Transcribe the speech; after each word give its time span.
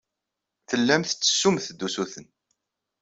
Tellamt 0.69 1.07
tettessumt-d 1.09 1.79
usuten. 1.87 2.27